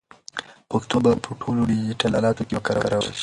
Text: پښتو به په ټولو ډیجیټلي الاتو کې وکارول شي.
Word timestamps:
پښتو 0.71 0.97
به 1.03 1.11
په 1.23 1.31
ټولو 1.41 1.61
ډیجیټلي 1.69 2.15
الاتو 2.17 2.43
کې 2.47 2.53
وکارول 2.57 3.05
شي. 3.17 3.19